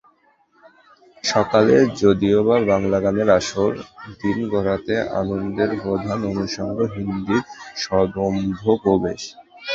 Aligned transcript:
সকালে 1.23 1.73
যদিবাবাংলা 1.99 2.97
গানের 2.99 3.29
আসর, 3.39 3.71
দিন 4.19 4.37
গড়াতে 4.51 4.93
আনন্দের 5.19 5.71
প্রধান 5.83 6.19
অনুষঙ্গ 6.31 6.77
হিন্দির 6.95 7.41
সদম্ভ 7.83 8.61
প্রবেশ। 8.83 9.21